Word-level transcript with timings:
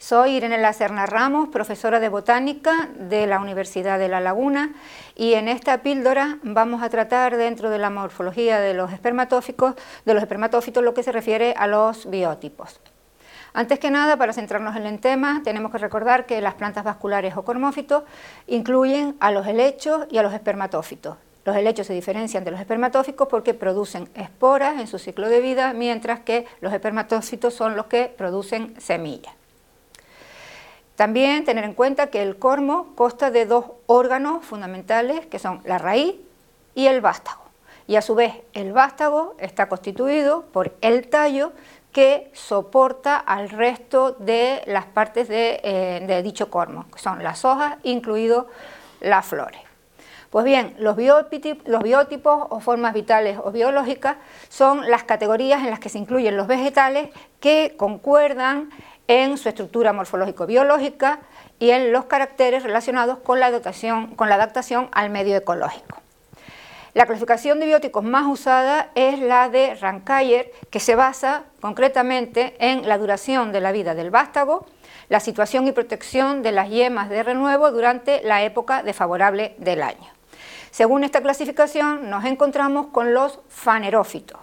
Soy 0.00 0.36
Irene 0.36 0.58
Lacerna 0.58 1.06
Ramos, 1.06 1.48
profesora 1.48 1.98
de 1.98 2.08
botánica 2.08 2.88
de 3.00 3.26
la 3.26 3.40
Universidad 3.40 3.98
de 3.98 4.06
La 4.06 4.20
Laguna 4.20 4.72
y 5.16 5.34
en 5.34 5.48
esta 5.48 5.82
píldora 5.82 6.38
vamos 6.44 6.84
a 6.84 6.88
tratar 6.88 7.36
dentro 7.36 7.68
de 7.68 7.78
la 7.78 7.90
morfología 7.90 8.60
de 8.60 8.74
los 8.74 8.92
espermatófitos, 8.92 9.74
de 10.04 10.14
los 10.14 10.22
espermatófitos 10.22 10.84
lo 10.84 10.94
que 10.94 11.02
se 11.02 11.10
refiere 11.10 11.52
a 11.56 11.66
los 11.66 12.08
biotipos. 12.08 12.80
Antes 13.52 13.80
que 13.80 13.90
nada, 13.90 14.16
para 14.16 14.32
centrarnos 14.32 14.76
en 14.76 14.86
el 14.86 15.00
tema, 15.00 15.42
tenemos 15.42 15.72
que 15.72 15.78
recordar 15.78 16.26
que 16.26 16.40
las 16.40 16.54
plantas 16.54 16.84
vasculares 16.84 17.36
o 17.36 17.44
cormófitos 17.44 18.04
incluyen 18.46 19.16
a 19.18 19.32
los 19.32 19.48
helechos 19.48 20.06
y 20.12 20.18
a 20.18 20.22
los 20.22 20.32
espermatófitos. 20.32 21.16
Los 21.44 21.56
helechos 21.56 21.88
se 21.88 21.94
diferencian 21.94 22.44
de 22.44 22.52
los 22.52 22.60
espermatófitos 22.60 23.26
porque 23.26 23.52
producen 23.52 24.08
esporas 24.14 24.78
en 24.78 24.86
su 24.86 25.00
ciclo 25.00 25.28
de 25.28 25.40
vida, 25.40 25.72
mientras 25.72 26.20
que 26.20 26.46
los 26.60 26.72
espermatófitos 26.72 27.52
son 27.52 27.74
los 27.74 27.86
que 27.86 28.14
producen 28.16 28.80
semillas. 28.80 29.37
También 30.98 31.44
tener 31.44 31.62
en 31.62 31.74
cuenta 31.74 32.08
que 32.08 32.22
el 32.22 32.40
cormo 32.40 32.88
consta 32.96 33.30
de 33.30 33.46
dos 33.46 33.66
órganos 33.86 34.44
fundamentales 34.44 35.26
que 35.26 35.38
son 35.38 35.60
la 35.64 35.78
raíz 35.78 36.16
y 36.74 36.88
el 36.88 37.00
vástago. 37.00 37.44
Y 37.86 37.94
a 37.94 38.02
su 38.02 38.16
vez 38.16 38.34
el 38.52 38.72
vástago 38.72 39.36
está 39.38 39.68
constituido 39.68 40.46
por 40.46 40.74
el 40.80 41.08
tallo 41.08 41.52
que 41.92 42.32
soporta 42.34 43.16
al 43.16 43.48
resto 43.48 44.16
de 44.18 44.64
las 44.66 44.86
partes 44.86 45.28
de, 45.28 45.60
eh, 45.62 46.20
dicho 46.24 46.50
cormo, 46.50 46.86
que 46.92 46.98
son 46.98 47.22
las 47.22 47.44
hojas, 47.44 47.76
incluido 47.84 48.48
las 48.98 49.24
flores. 49.24 49.60
Pues 50.30 50.44
bien, 50.44 50.74
los 50.80 50.96
los 50.98 51.82
biótipos 51.84 52.46
o 52.50 52.58
formas 52.58 52.92
vitales 52.92 53.38
o 53.40 53.52
biológicas 53.52 54.16
son 54.48 54.90
las 54.90 55.04
categorías 55.04 55.62
en 55.62 55.70
las 55.70 55.78
que 55.78 55.90
se 55.90 55.98
incluyen 55.98 56.36
los 56.36 56.48
vegetales 56.48 57.10
que 57.38 57.76
concuerdan 57.76 58.70
en 59.08 59.38
su 59.38 59.48
estructura 59.48 59.92
morfológico-biológica 59.92 61.20
y 61.58 61.70
en 61.70 61.92
los 61.92 62.04
caracteres 62.04 62.62
relacionados 62.62 63.18
con 63.18 63.40
la, 63.40 63.46
adaptación 63.46 64.88
al 64.92 65.10
medio 65.10 65.36
ecológico. 65.36 65.98
La 66.94 67.06
clasificación 67.06 67.60
de 67.60 67.66
bióticos 67.66 68.04
más 68.04 68.26
usada 68.26 68.90
es 68.94 69.18
la 69.18 69.48
de 69.48 69.74
Rankayer, 69.74 70.52
que 70.70 70.80
se 70.80 70.94
basa 70.94 71.44
concretamente 71.60 72.56
en 72.58 72.88
la 72.88 72.98
duración 72.98 73.52
de 73.52 73.60
la 73.60 73.72
vida 73.72 73.94
del 73.94 74.10
vástago, 74.10 74.66
la 75.08 75.20
situación 75.20 75.66
y 75.66 75.72
protección 75.72 76.42
de 76.42 76.52
las 76.52 76.68
yemas 76.68 77.08
de 77.08 77.22
renuevo 77.22 77.70
durante 77.70 78.22
la 78.22 78.42
época 78.42 78.82
desfavorable 78.82 79.54
del 79.58 79.82
año. 79.82 80.12
Según 80.70 81.02
esta 81.02 81.22
clasificación 81.22 82.10
nos 82.10 82.24
encontramos 82.24 82.88
con 82.88 83.14
los 83.14 83.40
fanerófitos, 83.48 84.38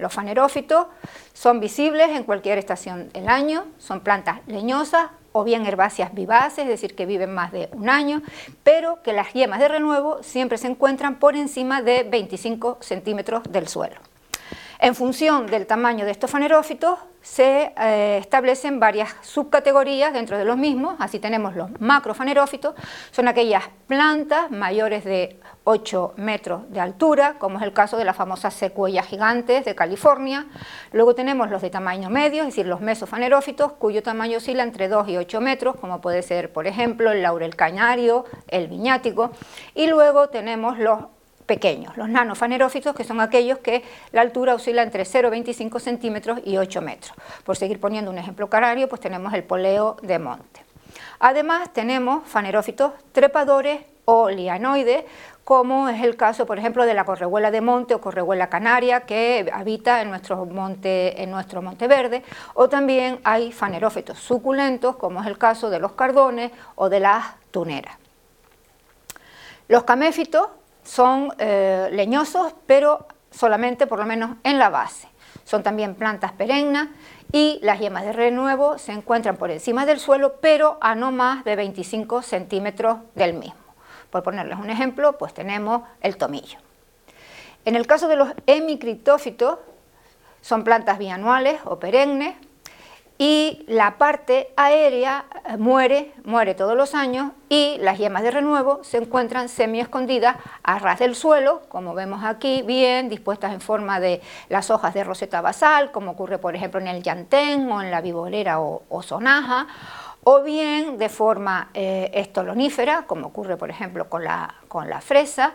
los 0.00 0.12
fanerófitos 0.12 0.86
son 1.32 1.60
visibles 1.60 2.10
en 2.10 2.24
cualquier 2.24 2.58
estación 2.58 3.10
del 3.10 3.28
año, 3.28 3.66
son 3.78 4.00
plantas 4.00 4.40
leñosas 4.46 5.10
o 5.32 5.44
bien 5.44 5.64
herbáceas 5.66 6.12
vivaces, 6.12 6.64
es 6.64 6.68
decir, 6.68 6.94
que 6.96 7.06
viven 7.06 7.32
más 7.32 7.52
de 7.52 7.68
un 7.72 7.88
año, 7.88 8.22
pero 8.64 9.02
que 9.02 9.12
las 9.12 9.32
yemas 9.32 9.60
de 9.60 9.68
renuevo 9.68 10.22
siempre 10.22 10.58
se 10.58 10.66
encuentran 10.66 11.18
por 11.18 11.36
encima 11.36 11.82
de 11.82 12.02
25 12.02 12.78
centímetros 12.80 13.42
del 13.48 13.68
suelo. 13.68 14.09
En 14.82 14.94
función 14.94 15.46
del 15.46 15.66
tamaño 15.66 16.06
de 16.06 16.10
estos 16.10 16.30
fanerófitos 16.30 16.98
se 17.20 17.74
eh, 17.78 18.16
establecen 18.18 18.80
varias 18.80 19.14
subcategorías 19.20 20.14
dentro 20.14 20.38
de 20.38 20.46
los 20.46 20.56
mismos, 20.56 20.96
así 21.00 21.18
tenemos 21.18 21.54
los 21.54 21.68
macrofanerófitos, 21.82 22.74
son 23.10 23.28
aquellas 23.28 23.64
plantas 23.86 24.50
mayores 24.50 25.04
de 25.04 25.38
8 25.64 26.14
metros 26.16 26.62
de 26.70 26.80
altura, 26.80 27.34
como 27.38 27.58
es 27.58 27.62
el 27.64 27.74
caso 27.74 27.98
de 27.98 28.06
las 28.06 28.16
famosas 28.16 28.54
secuoyas 28.54 29.06
gigantes 29.06 29.66
de 29.66 29.74
California, 29.74 30.46
luego 30.92 31.14
tenemos 31.14 31.50
los 31.50 31.60
de 31.60 31.68
tamaño 31.68 32.08
medio, 32.08 32.40
es 32.44 32.48
decir, 32.48 32.64
los 32.64 32.80
mesofanerófitos, 32.80 33.72
cuyo 33.72 34.02
tamaño 34.02 34.38
oscila 34.38 34.62
entre 34.62 34.88
2 34.88 35.08
y 35.10 35.18
8 35.18 35.42
metros, 35.42 35.76
como 35.76 36.00
puede 36.00 36.22
ser, 36.22 36.54
por 36.54 36.66
ejemplo, 36.66 37.12
el 37.12 37.20
laurel 37.20 37.54
cañario, 37.54 38.24
el 38.48 38.68
viñático, 38.68 39.30
y 39.74 39.88
luego 39.88 40.30
tenemos 40.30 40.78
los 40.78 41.00
pequeños, 41.50 41.96
los 41.96 42.08
nanofanerófitos, 42.08 42.94
que 42.94 43.02
son 43.02 43.20
aquellos 43.20 43.58
que 43.58 43.82
la 44.12 44.20
altura 44.20 44.54
oscila 44.54 44.84
entre 44.84 45.02
0,25 45.02 45.80
centímetros 45.80 46.38
y 46.44 46.58
8 46.58 46.80
metros. 46.80 47.12
Por 47.42 47.56
seguir 47.56 47.80
poniendo 47.80 48.08
un 48.08 48.18
ejemplo 48.18 48.48
canario, 48.48 48.88
pues 48.88 49.00
tenemos 49.00 49.34
el 49.34 49.42
poleo 49.42 49.96
de 50.00 50.20
monte. 50.20 50.64
Además 51.18 51.72
tenemos 51.72 52.22
fanerófitos 52.28 52.92
trepadores 53.10 53.80
o 54.04 54.30
lianoides, 54.30 55.02
como 55.42 55.88
es 55.88 56.00
el 56.04 56.16
caso, 56.16 56.46
por 56.46 56.56
ejemplo, 56.56 56.84
de 56.84 56.94
la 56.94 57.04
correhuela 57.04 57.50
de 57.50 57.60
monte 57.60 57.96
o 57.96 58.00
correhuela 58.00 58.46
canaria 58.48 59.00
que 59.00 59.50
habita 59.52 60.02
en 60.02 60.10
nuestro 60.10 60.46
monte, 60.46 61.20
en 61.20 61.32
nuestro 61.32 61.62
monte 61.62 61.88
verde, 61.88 62.22
o 62.54 62.68
también 62.68 63.18
hay 63.24 63.50
fanerófitos 63.50 64.20
suculentos, 64.20 64.94
como 64.94 65.20
es 65.20 65.26
el 65.26 65.36
caso 65.36 65.68
de 65.68 65.80
los 65.80 65.94
cardones 65.94 66.52
o 66.76 66.88
de 66.88 67.00
las 67.00 67.24
tuneras. 67.50 67.96
Los 69.66 69.82
caméfitos 69.82 70.46
son 70.90 71.32
eh, 71.38 71.88
leñosos, 71.92 72.52
pero 72.66 73.06
solamente 73.30 73.86
por 73.86 74.00
lo 74.00 74.06
menos 74.06 74.36
en 74.42 74.58
la 74.58 74.70
base. 74.70 75.08
Son 75.44 75.62
también 75.62 75.94
plantas 75.94 76.32
perennas 76.32 76.88
y 77.30 77.60
las 77.62 77.78
yemas 77.78 78.02
de 78.02 78.12
renuevo 78.12 78.76
se 78.76 78.90
encuentran 78.90 79.36
por 79.36 79.52
encima 79.52 79.86
del 79.86 80.00
suelo, 80.00 80.40
pero 80.40 80.78
a 80.80 80.96
no 80.96 81.12
más 81.12 81.44
de 81.44 81.54
25 81.54 82.22
centímetros 82.22 82.98
del 83.14 83.34
mismo. 83.34 83.60
Por 84.10 84.24
ponerles 84.24 84.58
un 84.58 84.68
ejemplo, 84.68 85.16
pues 85.16 85.32
tenemos 85.32 85.82
el 86.00 86.16
tomillo. 86.16 86.58
En 87.64 87.76
el 87.76 87.86
caso 87.86 88.08
de 88.08 88.16
los 88.16 88.30
hemicriptófitos, 88.46 89.60
son 90.40 90.64
plantas 90.64 90.98
bianuales 90.98 91.60
o 91.66 91.78
perennes, 91.78 92.34
y 93.20 93.66
la 93.68 93.98
parte 93.98 94.50
aérea 94.56 95.26
eh, 95.44 95.58
muere, 95.58 96.14
muere 96.24 96.54
todos 96.54 96.74
los 96.74 96.94
años 96.94 97.32
y 97.50 97.76
las 97.80 97.98
yemas 97.98 98.22
de 98.22 98.30
renuevo 98.30 98.82
se 98.82 98.96
encuentran 98.96 99.50
semi 99.50 99.78
escondidas 99.78 100.36
a 100.62 100.78
ras 100.78 101.00
del 101.00 101.14
suelo, 101.14 101.60
como 101.68 101.92
vemos 101.92 102.24
aquí, 102.24 102.62
bien 102.62 103.10
dispuestas 103.10 103.52
en 103.52 103.60
forma 103.60 104.00
de 104.00 104.22
las 104.48 104.70
hojas 104.70 104.94
de 104.94 105.04
roseta 105.04 105.42
basal, 105.42 105.90
como 105.92 106.12
ocurre 106.12 106.38
por 106.38 106.56
ejemplo 106.56 106.80
en 106.80 106.88
el 106.88 107.02
llantén 107.02 107.70
o 107.70 107.82
en 107.82 107.90
la 107.90 108.00
viborera 108.00 108.58
o, 108.58 109.02
sonaja, 109.02 109.66
o 110.24 110.42
bien 110.42 110.96
de 110.96 111.10
forma 111.10 111.68
eh, 111.74 112.10
estolonífera, 112.14 113.02
como 113.06 113.26
ocurre 113.26 113.58
por 113.58 113.68
ejemplo 113.68 114.08
con 114.08 114.24
la, 114.24 114.54
con 114.66 114.88
la 114.88 115.02
fresa, 115.02 115.52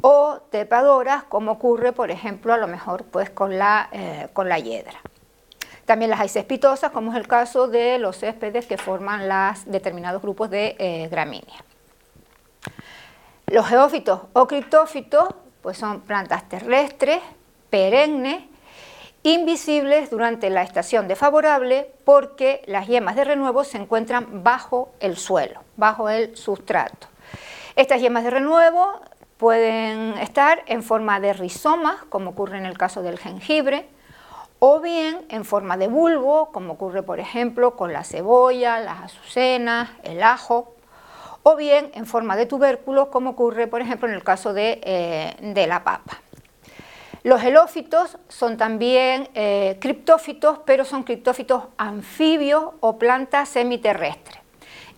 o 0.00 0.38
trepadoras, 0.48 1.24
como 1.24 1.52
ocurre 1.52 1.92
por 1.92 2.10
ejemplo 2.10 2.54
a 2.54 2.56
lo 2.56 2.66
mejor 2.66 3.04
pues 3.04 3.28
con 3.28 3.58
la, 3.58 3.90
eh, 3.92 4.28
con 4.32 4.48
la 4.48 4.58
hiedra. 4.58 5.02
También 5.84 6.10
las 6.10 6.20
hay 6.20 6.28
cespitosas, 6.28 6.90
como 6.92 7.12
es 7.12 7.18
el 7.18 7.28
caso 7.28 7.68
de 7.68 7.98
los 7.98 8.18
céspedes 8.18 8.66
que 8.66 8.78
forman 8.78 9.28
las 9.28 9.70
determinados 9.70 10.22
grupos 10.22 10.50
de 10.50 10.76
eh, 10.78 11.08
gramíneas. 11.10 11.62
Los 13.46 13.66
geófitos 13.66 14.22
o 14.32 14.46
criptófitos 14.46 15.28
pues 15.60 15.76
son 15.76 16.00
plantas 16.00 16.48
terrestres, 16.48 17.20
perennes, 17.70 18.44
invisibles 19.22 20.10
durante 20.10 20.50
la 20.50 20.62
estación 20.62 21.08
desfavorable 21.08 21.90
porque 22.04 22.62
las 22.66 22.86
yemas 22.86 23.16
de 23.16 23.24
renuevo 23.24 23.64
se 23.64 23.78
encuentran 23.78 24.44
bajo 24.44 24.92
el 25.00 25.16
suelo, 25.16 25.62
bajo 25.76 26.08
el 26.10 26.36
sustrato. 26.36 27.08
Estas 27.76 28.00
yemas 28.00 28.24
de 28.24 28.30
renuevo 28.30 29.00
pueden 29.38 30.16
estar 30.18 30.62
en 30.66 30.82
forma 30.82 31.20
de 31.20 31.32
rizomas, 31.32 31.96
como 32.08 32.30
ocurre 32.30 32.58
en 32.58 32.66
el 32.66 32.78
caso 32.78 33.02
del 33.02 33.18
jengibre, 33.18 33.88
o 34.66 34.80
bien 34.80 35.26
en 35.28 35.44
forma 35.44 35.76
de 35.76 35.88
bulbo, 35.88 36.50
como 36.50 36.72
ocurre 36.72 37.02
por 37.02 37.20
ejemplo 37.20 37.76
con 37.76 37.92
la 37.92 38.02
cebolla, 38.02 38.80
las 38.80 39.02
azucenas, 39.02 39.90
el 40.04 40.22
ajo, 40.22 40.74
o 41.42 41.54
bien 41.54 41.90
en 41.92 42.06
forma 42.06 42.34
de 42.34 42.46
tubérculo, 42.46 43.10
como 43.10 43.32
ocurre 43.32 43.66
por 43.66 43.82
ejemplo 43.82 44.08
en 44.08 44.14
el 44.14 44.24
caso 44.24 44.54
de, 44.54 44.80
eh, 44.82 45.66
la 45.68 45.84
papa. 45.84 46.22
Los 47.24 47.42
helófitos 47.42 48.16
son 48.28 48.56
también 48.56 49.28
eh, 49.34 49.76
criptófitos, 49.82 50.60
pero 50.64 50.86
son 50.86 51.02
criptófitos 51.02 51.64
anfibios 51.76 52.70
o 52.80 52.98
plantas 52.98 53.50
semiterrestres. 53.50 54.38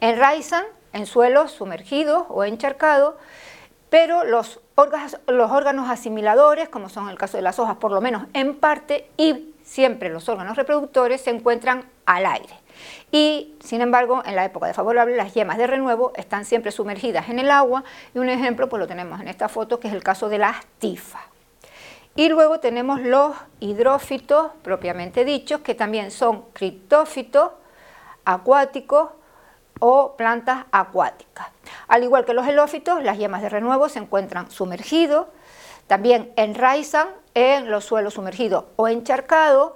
Enraizan 0.00 0.62
en 0.92 1.06
suelos 1.06 1.50
sumergidos 1.50 2.22
o 2.28 2.44
encharcados, 2.44 3.16
pero 3.90 4.22
los 4.22 4.60
los 5.26 5.50
órganos 5.50 5.88
asimiladores, 5.88 6.68
como 6.68 6.90
son 6.90 7.08
el 7.08 7.16
caso 7.16 7.38
de 7.38 7.42
las 7.42 7.58
hojas, 7.58 7.78
por 7.78 7.92
lo 7.92 8.02
menos 8.02 8.26
en 8.34 8.54
parte, 8.54 9.10
y 9.16 9.54
siempre 9.66 10.08
los 10.08 10.28
órganos 10.28 10.56
reproductores 10.56 11.20
se 11.20 11.30
encuentran 11.30 11.84
al 12.06 12.24
aire. 12.24 12.54
Y, 13.10 13.54
sin 13.60 13.80
embargo, 13.80 14.22
en 14.24 14.36
la 14.36 14.44
época 14.44 14.66
de 14.66 14.74
favorable, 14.74 15.16
las 15.16 15.34
yemas 15.34 15.58
de 15.58 15.66
renuevo 15.66 16.12
están 16.16 16.44
siempre 16.44 16.70
sumergidas 16.70 17.28
en 17.28 17.38
el 17.38 17.50
agua, 17.50 17.84
y 18.14 18.18
un 18.18 18.28
ejemplo 18.28 18.68
pues 18.68 18.80
lo 18.80 18.86
tenemos 18.86 19.20
en 19.20 19.28
esta 19.28 19.48
foto, 19.48 19.80
que 19.80 19.88
es 19.88 19.94
el 19.94 20.02
caso 20.02 20.28
de 20.28 20.38
las 20.38 20.64
tifas. 20.78 21.22
Y 22.14 22.28
luego 22.28 22.60
tenemos 22.60 23.00
los 23.00 23.34
hidrófitos, 23.60 24.52
propiamente 24.62 25.24
dichos, 25.24 25.60
que 25.60 25.74
también 25.74 26.10
son 26.10 26.46
criptófitos, 26.52 27.50
acuáticos 28.24 29.10
o 29.80 30.16
plantas 30.16 30.64
acuáticas. 30.70 31.48
Al 31.88 32.04
igual 32.04 32.24
que 32.24 32.32
los 32.32 32.46
helófitos, 32.46 33.02
las 33.02 33.18
yemas 33.18 33.42
de 33.42 33.50
renuevo 33.50 33.88
se 33.88 33.98
encuentran 33.98 34.50
sumergidos, 34.50 35.26
también 35.86 36.32
enraizan 36.36 37.08
en 37.36 37.70
los 37.70 37.84
suelos 37.84 38.14
sumergidos 38.14 38.64
o 38.76 38.88
encharcados 38.88 39.74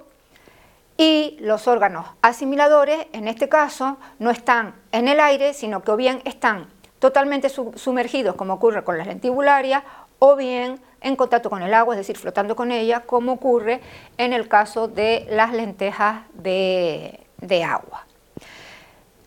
y 0.97 1.37
los 1.39 1.67
órganos 1.67 2.07
asimiladores, 2.21 3.05
en 3.13 3.27
este 3.27 3.47
caso, 3.47 3.97
no 4.17 4.31
están 4.31 4.75
en 4.91 5.07
el 5.07 5.19
aire, 5.19 5.53
sino 5.53 5.83
que 5.83 5.91
o 5.91 5.95
bien 5.95 6.21
están 6.25 6.67
totalmente 6.97 7.49
sumergidos, 7.49 8.35
como 8.35 8.55
ocurre 8.55 8.83
con 8.83 8.97
las 8.97 9.07
lentibularias, 9.07 9.83
o 10.17 10.35
bien 10.35 10.81
en 11.01 11.15
contacto 11.15 11.49
con 11.51 11.61
el 11.61 11.73
agua, 11.73 11.93
es 11.93 11.99
decir, 11.99 12.17
flotando 12.17 12.55
con 12.55 12.71
ella, 12.71 13.01
como 13.01 13.33
ocurre 13.33 13.79
en 14.17 14.33
el 14.33 14.47
caso 14.47 14.87
de 14.87 15.27
las 15.29 15.53
lentejas 15.53 16.23
de, 16.33 17.19
de 17.37 17.63
agua. 17.63 18.05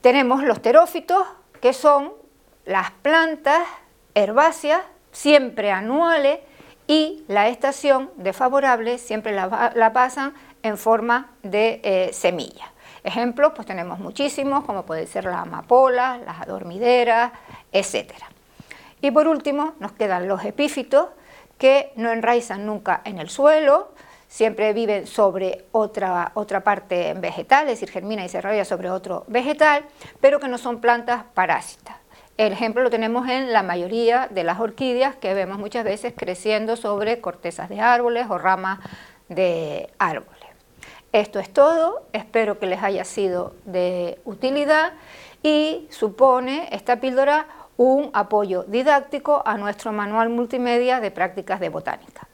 Tenemos 0.01 0.43
los 0.43 0.61
terófitos, 0.61 1.25
que 1.61 1.73
son 1.73 2.13
las 2.65 2.91
plantas 2.91 3.61
herbáceas, 4.15 4.83
siempre 5.13 5.71
anuales, 5.71 6.41
y 6.87 7.25
la 7.29 7.49
estación 7.49 8.11
desfavorable 8.17 8.99
siempre 8.99 9.33
la, 9.33 9.93
pasan 9.93 10.35
en 10.63 10.77
forma 10.77 11.31
de 11.43 11.81
eh, 11.83 12.11
semilla. 12.13 12.73
Ejemplos, 13.03 13.53
pues 13.55 13.67
tenemos 13.67 13.99
muchísimos, 13.99 14.65
como 14.65 14.85
puede 14.85 15.07
ser 15.07 15.25
la 15.25 15.43
amapola, 15.43 16.19
las 16.25 16.41
adormideras, 16.41 17.33
etc. 17.73 18.13
Y 19.01 19.11
por 19.11 19.29
último, 19.29 19.75
nos 19.79 19.93
quedan 19.93 20.27
los 20.27 20.45
epífitos, 20.45 21.09
que 21.59 21.93
no 21.97 22.11
enraizan 22.11 22.67
nunca 22.67 23.03
en 23.05 23.19
el 23.19 23.31
suelo, 23.31 23.93
siempre 24.27 24.73
viven 24.73 25.07
sobre 25.07 25.67
otra, 25.73 26.33
otra 26.35 26.65
parte 26.65 27.15
vegetal, 27.15 27.69
es 27.69 27.79
decir, 27.79 27.91
germina 27.91 28.25
y 28.25 28.29
se 28.29 28.39
desarrolla 28.39 28.65
sobre 28.65 28.91
otro 28.91 29.25
vegetal, 29.29 29.85
pero 30.21 30.41
que 30.41 30.49
no 30.49 30.59
son 30.59 30.81
plantas 30.81 31.25
parásitas. 31.35 31.94
El 32.37 32.53
ejemplo 32.53 32.83
lo 32.83 32.91
tenemos 32.91 33.29
en 33.29 33.53
la 33.53 33.63
mayoría 33.63 34.29
de 34.29 34.43
las 34.43 34.59
orquídeas 34.59 35.15
que 35.15 35.35
vemos 35.35 35.59
muchas 35.59 35.85
veces 35.85 36.15
creciendo 36.17 36.75
sobre 36.75 37.21
cortezas 37.21 37.69
de 37.69 37.81
árboles 37.81 38.27
o 38.29 38.39
ramas 38.39 38.81
de 39.29 39.89
árboles. 39.99 40.35
Esto 41.13 41.39
es 41.39 41.53
todo, 41.53 42.09
espero 42.13 42.59
que 42.59 42.67
les 42.67 42.83
haya 42.83 43.05
sido 43.05 43.55
de 43.67 44.19
utilidad 44.25 44.95
y 45.45 45.87
supone 45.91 46.69
esta 46.73 46.99
píldora 46.99 47.47
un 47.77 48.11
apoyo 48.13 48.65
didáctico 48.65 49.43
a 49.47 49.57
nuestro 49.57 49.93
manual 49.93 50.29
multimedia 50.29 50.99
de 50.99 51.13
prácticas 51.13 51.61
de 51.61 51.69
botánica. 51.69 52.27